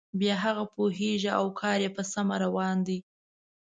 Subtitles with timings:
[0.19, 2.97] بیا هغه پوهیږي او کار یې په سمه روان دی.